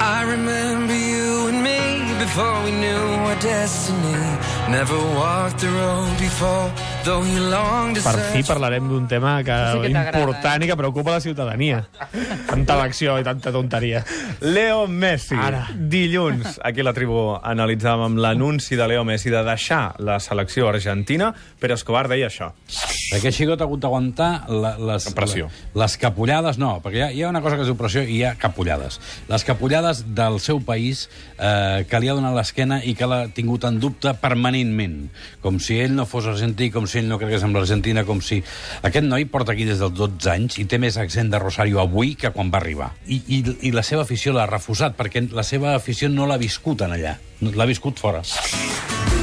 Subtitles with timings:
[0.00, 4.14] I remember you and me before we knew our destiny.
[4.70, 6.68] Never walked the road before,
[7.02, 9.88] though you long to Per fi parlarem d'un tema que, Sí que
[10.20, 11.78] important i que preocupa la ciutadania.
[12.46, 14.02] Tanta elecció i tanta tonteria.
[14.44, 15.34] Leo Messi.
[15.40, 15.62] Ara.
[15.72, 21.32] Dilluns, aquí a la tribu analitzàvem l'anunci de Leo Messi de deixar la selecció argentina,
[21.58, 22.50] però Escobar deia això.
[23.08, 25.48] Perquè Xicot ha hagut d'aguantar les, Pressió.
[25.72, 28.02] la- les capullades, no, perquè hi ha, hi ha una cosa que es diu pressió
[28.04, 29.00] i hi ha capullades.
[29.32, 33.64] Les capullades del seu país eh, que li ha donat l'esquena i que l'ha tingut
[33.64, 34.12] en dubte
[34.64, 35.10] permanentment.
[35.42, 38.40] Com si ell no fos argentí, com si ell no cregués en l'Argentina, com si...
[38.82, 42.14] Aquest noi porta aquí des dels 12 anys i té més accent de Rosario avui
[42.18, 42.92] que quan va arribar.
[43.06, 46.82] I, i, i la seva afició l'ha refusat, perquè la seva afició no l'ha viscut
[46.86, 47.16] en allà.
[47.40, 48.20] No- L'ha viscut fora.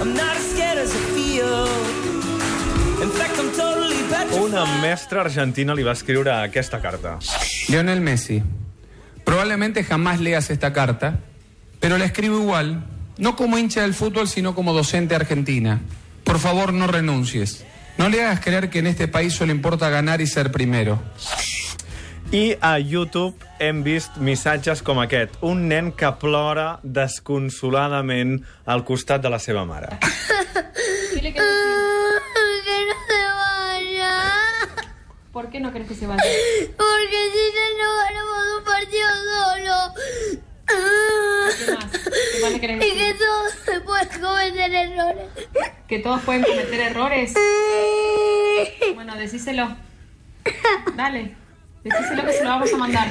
[0.00, 1.66] I'm not as scared as I feel.
[3.04, 4.42] In fact, I'm totally petrified.
[4.42, 7.18] Una mestra argentina li va escriure aquesta carta.
[7.68, 8.42] Lionel Messi,
[9.24, 11.20] probablemente jamás leas esta carta,
[11.80, 12.82] pero la escribo igual,
[13.18, 15.80] no como hincha del fútbol, sino como docente argentina.
[16.24, 17.64] Por favor, no renuncies.
[17.98, 21.02] No le hagas creer que en este país solo importa ganar y ser primero.
[22.30, 25.32] I a YouTube hem vist missatges com aquest.
[25.40, 29.96] Un nen que plora desconsoladament al costat de la seva mare.
[31.14, 31.40] Dile que...
[32.68, 34.12] Que no se vaya.
[35.32, 36.22] ¿Por qué no crees que se vaya?
[36.76, 37.44] Porque si
[37.80, 39.76] no ganamos un partido solo.
[41.56, 42.07] ¿Qué más?
[42.38, 45.26] ¿Qué más le querés Y que todos se pueden cometer errores.
[45.88, 47.34] Que todos pueden cometer errores.
[48.94, 49.76] Bueno, decíselo.
[50.96, 51.34] Dale.
[51.82, 53.08] Decíselo que se lo vamos a mandar.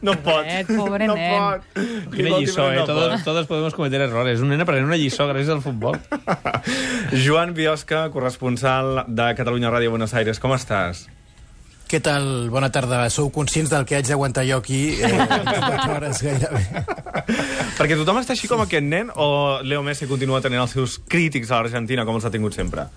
[0.00, 0.44] No pot.
[0.44, 1.32] Nen, pobre no nen.
[1.32, 1.62] pot.
[2.12, 2.76] Lliçó, eh?
[2.76, 3.24] no Todos, pot.
[3.24, 4.40] todos podemos cometer errores.
[4.40, 5.96] Un nen aprenent una lliçó gràcies al futbol.
[7.24, 10.40] Joan Biosca, corresponsal de Catalunya Ràdio Buenos Aires.
[10.40, 11.06] Com estàs?
[11.94, 12.24] Què tal?
[12.50, 13.04] Bona tarda.
[13.06, 16.62] Sou conscients del que haig d'aguantar jo aquí eh, 24 hores gairebé?
[17.78, 19.28] Perquè tothom està així com aquest nen o
[19.62, 22.88] Leo Messi continua tenint els seus crítics a l'Argentina com els ha tingut sempre?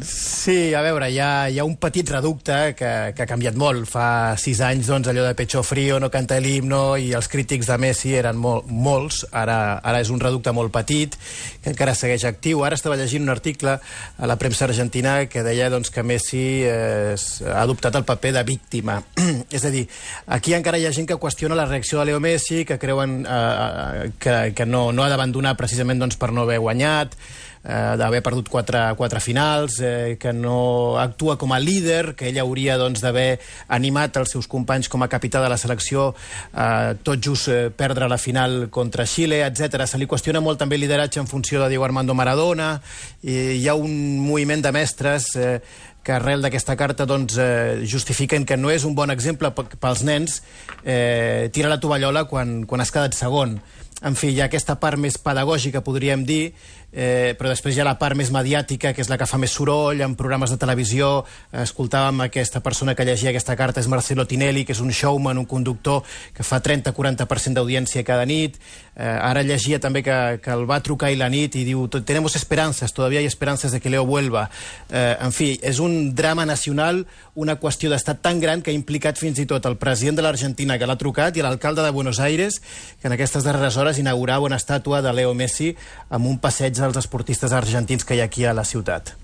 [0.00, 3.84] Sí, a veure, hi ha, hi ha un petit reducte que, que ha canviat molt.
[3.90, 7.76] Fa sis anys, doncs, allò de pecho frío, no canta l'himno, i els crítics de
[7.82, 9.20] Messi eren molt, molts.
[9.36, 11.18] Ara, ara és un reducte molt petit,
[11.60, 12.64] que encara segueix actiu.
[12.64, 17.12] Ara estava llegint un article a la premsa argentina que deia doncs, que Messi eh,
[17.52, 18.96] ha adoptat el paper de víctima.
[19.52, 19.84] és a dir,
[20.32, 23.30] aquí encara hi ha gent que qüestiona la reacció de Leo Messi, que creuen eh,
[23.36, 27.18] eh, que, que no, no ha d'abandonar precisament doncs, per no haver guanyat,
[27.64, 32.40] eh, d'haver perdut quatre, quatre finals, eh, que no actua com a líder, que ell
[32.42, 36.10] hauria doncs, d'haver animat els seus companys com a capità de la selecció
[36.54, 39.86] eh, tot just eh, perdre la final contra Xile, etc.
[39.86, 42.74] Se li qüestiona molt també el lideratge en funció de Diego Armando Maradona,
[43.22, 45.60] i hi ha un moviment de mestres eh,
[46.02, 50.02] que arrel d'aquesta carta doncs, eh, justifiquen que no és un bon exemple pe- pels
[50.02, 50.40] nens
[50.82, 53.60] eh, tirar la tovallola quan, quan has quedat segon.
[54.02, 56.56] En fi, hi ha aquesta part més pedagògica, podríem dir,
[56.92, 59.54] eh, però després hi ha la part més mediàtica, que és la que fa més
[59.56, 61.24] soroll, en programes de televisió.
[61.64, 65.48] Escoltàvem aquesta persona que llegia aquesta carta, és Marcelo Tinelli, que és un showman, un
[65.48, 66.02] conductor
[66.36, 68.60] que fa 30-40% d'audiència cada nit.
[68.94, 72.36] Eh, ara llegia també que, que el va trucar ahir la nit i diu tenemos
[72.36, 74.50] esperanzas, todavía hay esperanzas de que Leo vuelva.
[74.90, 79.16] Eh, en fi, és un drama nacional, una qüestió d'estat tan gran que ha implicat
[79.16, 82.60] fins i tot el president de l'Argentina que l'ha trucat i l'alcalde de Buenos Aires
[83.00, 85.72] que en aquestes darreres hores inaugurava una estàtua de Leo Messi
[86.10, 89.14] amb un passeig dels esportistes argentins que hi ha aquí a la ciutat.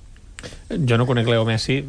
[0.70, 1.80] Jo no conec Leo Messi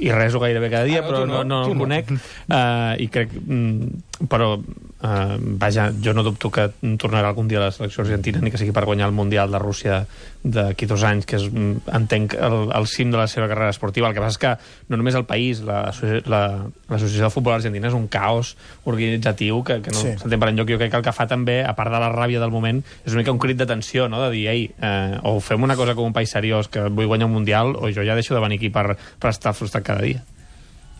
[0.00, 1.82] i reso gairebé cada dia, Ah, però tu no, no, no el no.
[1.84, 2.10] conec.
[2.48, 3.34] Uh, I crec...
[3.36, 6.66] Mm, però, uh, vaja, jo no dubto que
[7.00, 9.58] tornarà algun dia a la selecció argentina, ni que sigui per guanyar el Mundial de
[9.58, 10.02] Rússia
[10.44, 14.08] d'aquí dos anys, que és, mm, entenc, el, el cim de la seva carrera esportiva.
[14.08, 14.52] El que passa és que
[14.88, 19.80] no només el país, l'Associació la, l'Associació de Futbol Argentina és un caos organitzatiu que,
[19.80, 20.14] que no Sí.
[20.20, 20.68] s'entén per enlloc.
[20.68, 23.12] Jo crec que el que fa també, a part de la ràbia del moment, és
[23.12, 24.20] una mica un crit d'atenció, no?
[24.24, 27.26] de dir, ei, eh, o fem una cosa com un país seriós que vull guanyar
[27.28, 30.24] un Mundial, o jo ja deixo de venir aquí per, per estar frustrat cada dia.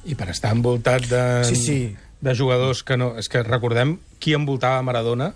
[0.04, 1.96] I per estar envoltat de, Sí, sí.
[2.20, 3.14] De jugadors que no...
[3.20, 5.32] És que recordem qui envoltava Maradona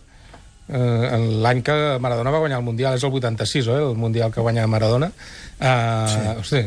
[0.68, 3.82] eh, en l'any que Maradona va guanyar el Mundial, és el 86, oi?
[3.90, 5.10] el Mundial que guanya Maradona.
[5.60, 6.60] Eh, sí.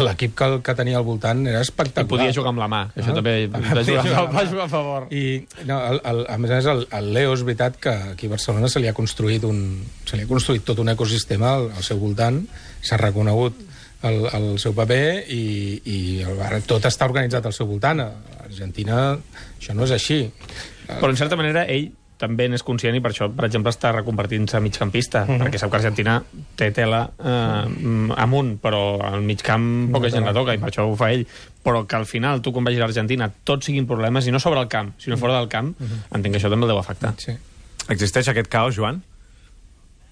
[0.00, 2.08] L'equip que, que tenia al voltant era I espectacular.
[2.08, 3.62] podia jugar amb la mà, que això Ah, també va
[4.06, 5.08] jugar, va jugar a favor.
[5.12, 5.24] I,
[5.68, 8.36] no, el, el, a més a més, el, el Leo és veritat que aquí a
[8.36, 9.64] Barcelona se li ha construït, un,
[10.06, 12.40] se li ha construït tot un ecosistema al, al seu voltant,
[12.80, 13.58] s'ha reconegut
[14.08, 15.42] el, el seu paper i,
[15.84, 18.00] i el, tot està organitzat al seu voltant.
[18.50, 19.16] Argentina
[19.58, 20.20] això no és així.
[20.90, 24.58] Però, en certa manera, ell també n'és conscient i per això, per exemple, està reconvertint-se
[24.58, 25.38] a migcampista, Mhm.
[25.40, 26.18] perquè sap que Argentina
[26.54, 30.84] té tela eh, amunt, però al mig camp poca gent la toca i per això
[30.84, 31.26] ho fa ell.
[31.64, 34.60] Però que al final, tu quan vagis a l'Argentina, tots siguin problemes, i no sobre
[34.60, 35.74] el camp, sinó fora del camp,
[36.12, 37.14] entenc que això també el deu afectar.
[37.16, 37.32] Sí.
[37.88, 39.02] Existeix aquest caos, Joan?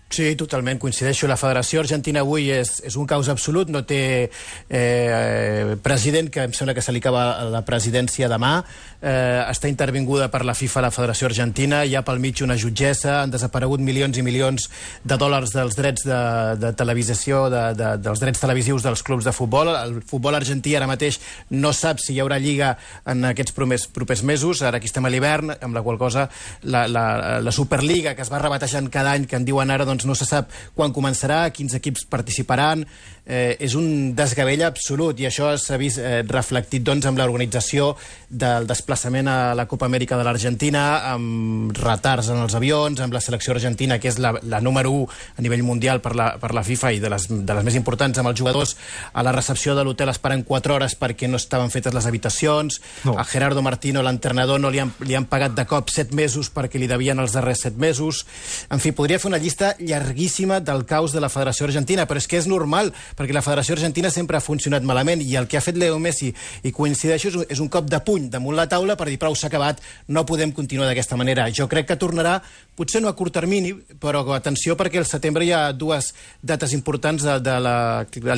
[0.09, 1.29] Sí, totalment, coincideixo.
[1.29, 4.31] La Federació Argentina avui és, és un caos absolut, no té
[4.73, 8.55] eh, president, que em sembla que se li acaba la presidència demà,
[9.03, 13.19] eh, està intervinguda per la FIFA, la Federació Argentina, hi ha pel mig una jutgessa,
[13.21, 14.71] han desaparegut milions i milions
[15.05, 16.23] de dòlars dels drets de,
[16.57, 19.75] de televisió, de, de, dels drets televisius dels clubs de futbol.
[19.77, 21.21] El futbol argentí ara mateix
[21.53, 22.73] no sap si hi haurà lliga
[23.05, 26.31] en aquests propers, propers mesos, ara aquí estem a l'hivern, amb la qual cosa
[26.65, 27.07] la, la,
[27.45, 30.27] la Superliga, que es va rebatejant cada any, que en diuen ara, doncs no se
[30.29, 32.85] sap quan començarà, quins equips participaran,
[33.29, 37.93] eh, és un desgavell absolut i això s'ha vist eh, reflectit doncs, amb l'organització
[38.29, 43.21] del desplaçament a la Copa Amèrica de l'Argentina, amb retards en els avions, amb la
[43.25, 45.07] selecció argentina, que és la, la número 1
[45.39, 48.19] a nivell mundial per la, per la FIFA i de les, de les més importants,
[48.19, 48.75] amb els jugadors
[49.13, 53.15] a la recepció de l'hotel esperant 4 hores perquè no estaven fetes les habitacions, No.
[53.19, 56.81] a Gerardo Martino, l'entrenador, no li han, li han pagat de cop 7 mesos perquè
[56.81, 58.25] li devien els darrers 7 mesos.
[58.73, 62.27] En fi, podria fer una llista llarguíssima del caos de la Federació Argentina, però és
[62.29, 65.65] que és normal, perquè la Federació Argentina sempre ha funcionat malament i el que ha
[65.65, 66.31] fet Leo Messi,
[66.62, 69.82] i coincideixo, és un, cop de puny damunt la taula per dir prou, s'ha acabat,
[70.09, 71.49] no podem continuar d'aquesta manera.
[71.50, 72.38] Jo crec que tornarà,
[72.79, 76.12] potser no a curt termini, però atenció perquè al setembre hi ha dues
[76.43, 77.76] dates importants de, de la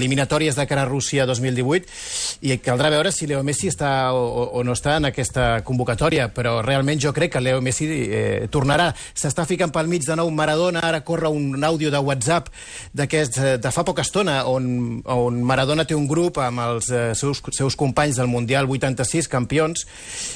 [0.00, 4.22] eliminatòries de cara a Rússia 2018 i caldrà veure si Leo Messi està o,
[4.56, 8.90] o- no està en aquesta convocatòria, però realment jo crec que Leo Messi eh, tornarà.
[9.14, 12.48] S'està ficant pel mig de nou Maradona, ara corre un àudio de WhatsApp
[12.94, 14.69] eh, de fa poca estona, on,
[15.04, 19.86] on Maradona té un grup amb els eh, seus, seus companys del Mundial 86, campions,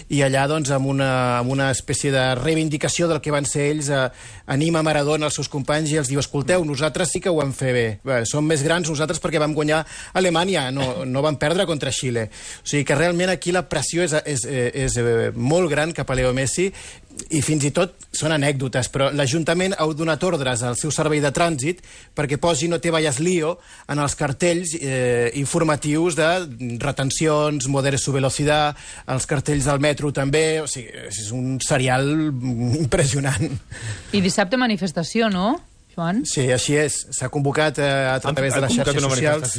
[0.09, 1.11] i allà, doncs, amb una,
[1.41, 4.09] amb una espècie de reivindicació del que van ser ells, eh,
[4.55, 7.73] anima Maradona als seus companys i els diu, escolteu, nosaltres sí que ho vam fer
[7.75, 7.87] bé.
[8.05, 9.85] bé som més grans nosaltres perquè vam guanyar
[10.15, 12.29] Alemanya, no, no vam perdre contra Xile.
[12.63, 16.19] O sigui que realment aquí la pressió és, és, és, és molt gran cap a
[16.19, 16.71] Leo Messi
[17.35, 21.31] i fins i tot són anècdotes, però l'Ajuntament ha donat ordres al seu servei de
[21.35, 21.83] trànsit
[22.15, 23.57] perquè posi no te vayas lío
[23.91, 26.29] en els cartells eh, informatius de
[26.83, 28.77] retencions, modere su velocidad,
[29.11, 32.11] els cartells del metro també, o sigui, és un serial
[32.81, 33.49] impressionant.
[34.13, 35.57] I dissabte manifestació, no,
[35.95, 36.25] Joan?
[36.29, 37.01] Sí, així és.
[37.15, 39.59] S'ha convocat eh, a través de les xarxes socials.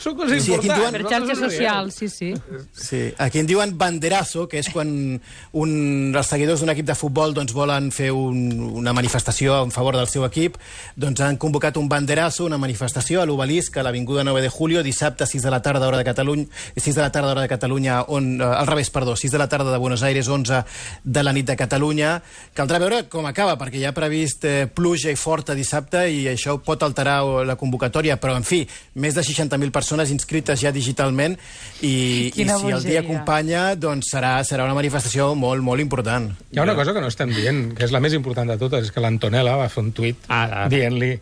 [0.00, 2.32] Són coses Sí, aquí en diuen- Per xarxes socials, sí, sí.
[2.72, 5.20] Sí, aquí en diuen banderazo, que és quan
[5.52, 8.38] un, els seguidors d'un equip de futbol doncs, volen fer un,
[8.80, 10.56] una manifestació en favor del seu equip,
[10.96, 15.26] doncs han convocat un banderazo, una manifestació a l'Obelisc, a l'Avinguda 9 de Julio, dissabte
[15.26, 16.46] 6 de la tarda, hora de Catalunya,
[16.76, 19.48] 6 de la tarda, hora de Catalunya, on, eh, al revés, perdó, 6 de la
[19.48, 20.64] tarda de Buenos Aires, 11
[21.04, 22.22] de la nit de Catalunya.
[22.54, 26.56] Caldrà veure com acaba, perquè ja ha previst eh, pluja i forta dissabte i això
[26.62, 31.34] pot alterar la convocatòria, però, en fi, més de 60.000 persones inscrites ja digitalment
[31.82, 33.02] i, i si el dia bogeria.
[33.04, 36.30] acompanya, doncs serà, serà una manifestació molt, molt important.
[36.54, 38.86] Hi ha una cosa que no estem dient, que és la més important de totes,
[38.88, 40.68] és que l'Antonella va fer un tuit Ah, ah.
[40.72, 41.12] dient-li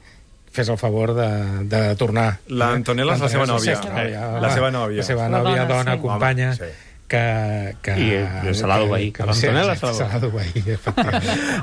[0.52, 1.26] fes el favor de,
[1.72, 2.28] de tornar.
[2.52, 3.78] L'Antonella és la seva nòvia.
[3.88, 5.00] nòvia, La seva nòvia.
[5.00, 6.02] La seva La nòvia, dona, dona, sí.
[6.02, 6.90] companya, Home, sí.
[7.08, 7.22] que...
[7.82, 11.40] que I, eh, se l'ha d'obeir, l'Antonella se l'ha d'obeir, efectivament.